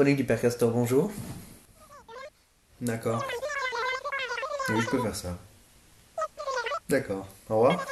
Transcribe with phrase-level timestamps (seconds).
[0.00, 1.12] Chronique du Père Castor, bonjour.
[2.80, 3.22] D'accord.
[4.70, 5.38] Oui, je peux faire ça.
[6.88, 7.28] D'accord.
[7.50, 7.84] Au revoir.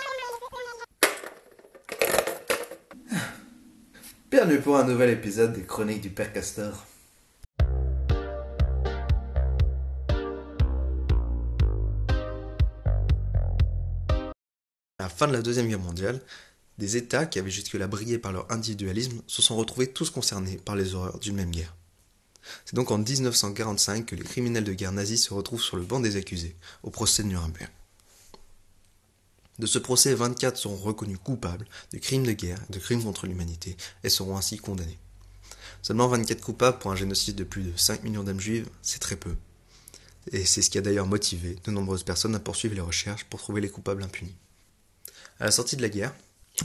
[4.30, 6.86] Bienvenue pour un nouvel épisode des Chroniques du Père Castor.
[14.98, 16.22] À la fin de la Deuxième Guerre mondiale,
[16.78, 20.74] des États qui avaient jusque-là brillé par leur individualisme se sont retrouvés tous concernés par
[20.74, 21.74] les horreurs d'une même guerre.
[22.64, 26.00] C'est donc en 1945 que les criminels de guerre nazis se retrouvent sur le banc
[26.00, 27.70] des accusés, au procès de Nuremberg.
[29.58, 33.26] De ce procès, 24 seront reconnus coupables de crimes de guerre et de crimes contre
[33.26, 34.98] l'humanité et seront ainsi condamnés.
[35.82, 39.16] Seulement 24 coupables pour un génocide de plus de 5 millions d'âmes juives, c'est très
[39.16, 39.36] peu.
[40.30, 43.40] Et c'est ce qui a d'ailleurs motivé de nombreuses personnes à poursuivre les recherches pour
[43.40, 44.36] trouver les coupables impunis.
[45.40, 46.14] À la sortie de la guerre,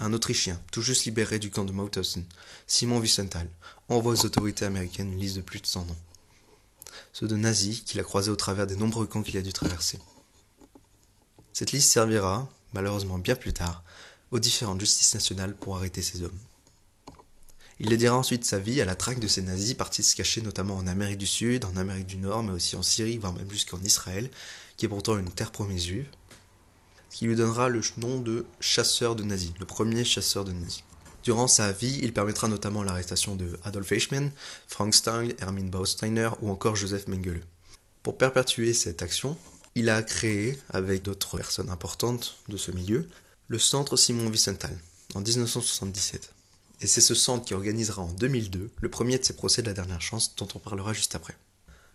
[0.01, 2.25] un Autrichien, tout juste libéré du camp de Mauthausen,
[2.67, 3.47] Simon Wiesenthal,
[3.89, 5.95] envoie aux autorités américaines une liste de plus de 100 noms.
[7.11, 9.99] Ceux de nazis qu'il a croisés au travers des nombreux camps qu'il a dû traverser.
[11.53, 13.83] Cette liste servira, malheureusement bien plus tard,
[14.31, 16.39] aux différentes justices nationales pour arrêter ces hommes.
[17.79, 20.75] Il dédiera ensuite sa vie à la traque de ces nazis partis se cacher notamment
[20.75, 23.81] en Amérique du Sud, en Amérique du Nord, mais aussi en Syrie, voire même jusqu'en
[23.83, 24.29] Israël,
[24.77, 25.85] qui est pourtant une terre promise
[27.13, 30.83] qui lui donnera le nom de chasseur de nazis, le premier chasseur de nazis.
[31.23, 34.31] Durant sa vie, il permettra notamment l'arrestation de Adolf Eichmann,
[34.67, 37.45] Frank Stang, Hermin Bausteiner ou encore Joseph Mengele.
[38.01, 39.37] Pour perpétuer cette action,
[39.75, 43.07] il a créé, avec d'autres personnes importantes de ce milieu,
[43.47, 44.77] le centre Simon Wiesenthal
[45.13, 46.33] en 1977.
[46.81, 49.73] Et c'est ce centre qui organisera en 2002 le premier de ses procès de la
[49.73, 51.37] dernière chance dont on parlera juste après.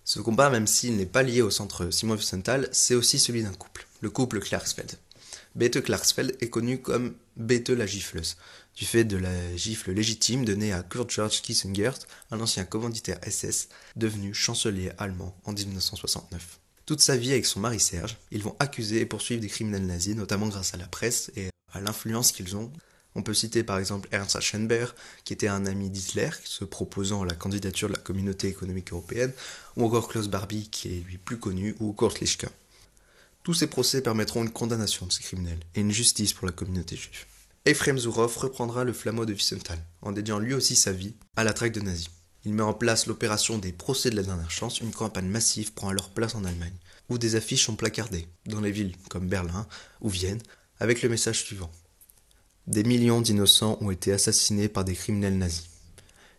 [0.04, 3.52] Ce combat, même s'il n'est pas lié au centre Simon Wiesenthal, c'est aussi celui d'un
[3.52, 4.96] couple, le couple Klarsfeld.
[5.58, 8.36] Bette Klarsfeld est connu comme Bette la gifleuse,
[8.76, 11.98] du fait de la gifle légitime donnée à Kurt George Kissengert,
[12.30, 16.60] un ancien commanditaire SS, devenu chancelier allemand en 1969.
[16.86, 20.14] Toute sa vie avec son mari Serge, ils vont accuser et poursuivre des criminels nazis,
[20.14, 22.72] notamment grâce à la presse et à l'influence qu'ils ont.
[23.16, 27.34] On peut citer par exemple Ernst Aschenberg, qui était un ami d'Hitler, se proposant la
[27.34, 29.32] candidature de la communauté économique européenne,
[29.76, 32.48] ou encore Klaus Barbie, qui est lui plus connu, ou Kurt Lischka.
[33.48, 36.96] Tous ces procès permettront une condamnation de ces criminels et une justice pour la communauté
[36.96, 37.24] juive.
[37.64, 41.54] Ephraim Zourov reprendra le flambeau de Wiesenthal, en dédiant lui aussi sa vie à la
[41.54, 42.10] traque de nazis.
[42.44, 45.88] Il met en place l'opération des procès de la dernière chance, une campagne massive prend
[45.88, 46.76] alors place en Allemagne,
[47.08, 49.66] où des affiches sont placardées, dans les villes comme Berlin
[50.02, 50.42] ou Vienne,
[50.78, 51.72] avec le message suivant.
[52.66, 55.70] Des millions d'innocents ont été assassinés par des criminels nazis.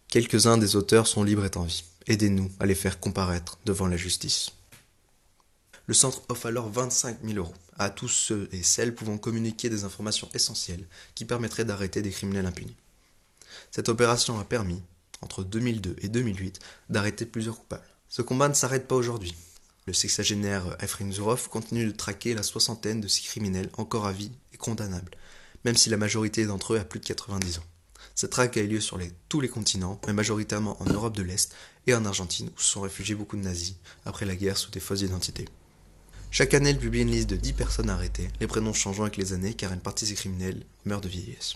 [0.09, 1.86] Quelques-uns des auteurs sont libres et en vie.
[2.06, 4.52] Aidez-nous à les faire comparaître devant la justice.
[5.89, 9.85] Le centre offre alors 25 000 euros à tous ceux et celles pouvant communiquer des
[9.85, 10.85] informations essentielles
[11.16, 12.75] qui permettraient d'arrêter des criminels impunis.
[13.72, 14.83] Cette opération a permis,
[15.23, 17.89] entre 2002 et 2008, d'arrêter plusieurs coupables.
[18.07, 19.33] Ce combat ne s'arrête pas aujourd'hui.
[19.88, 24.31] Le sexagénaire Efraim Zourov continue de traquer la soixantaine de ces criminels encore à vie
[24.53, 25.17] et condamnables,
[25.66, 27.66] même si la majorité d'entre eux a plus de 90 ans.
[28.13, 31.51] Cette traque a eu lieu sur tous les continents, mais majoritairement en Europe de l'Est
[31.88, 33.73] et en Argentine, où se sont réfugiés beaucoup de nazis
[34.05, 35.45] après la guerre sous des fausses identités.
[36.31, 39.34] Chaque année, elle publie une liste de 10 personnes arrêtées, les prénoms changeant avec les
[39.34, 41.56] années car une partie des criminels meurt de vieillesse.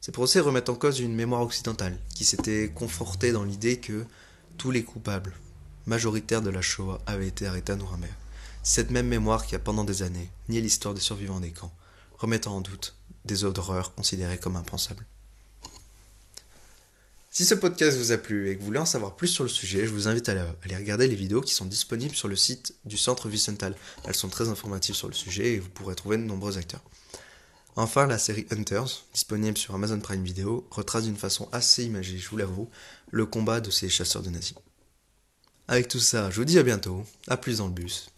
[0.00, 4.06] Ces procès remettent en cause une mémoire occidentale qui s'était confortée dans l'idée que
[4.56, 5.34] tous les coupables
[5.86, 8.12] majoritaires de la Shoah avaient été arrêtés à Nuremberg.
[8.62, 11.74] Cette même mémoire qui a pendant des années nié l'histoire des survivants des camps,
[12.16, 15.06] remettant en doute des horreurs considérées comme impensables.
[17.34, 19.48] Si ce podcast vous a plu et que vous voulez en savoir plus sur le
[19.48, 22.74] sujet, je vous invite à aller regarder les vidéos qui sont disponibles sur le site
[22.84, 23.74] du centre Vicental.
[24.04, 26.82] Elles sont très informatives sur le sujet et vous pourrez trouver de nombreux acteurs.
[27.74, 32.28] Enfin, la série Hunters, disponible sur Amazon Prime Video, retrace d'une façon assez imagée, je
[32.28, 32.68] vous l'avoue,
[33.10, 34.52] le combat de ces chasseurs de nazis.
[35.68, 38.10] Avec tout ça, je vous dis à bientôt, à plus dans le bus,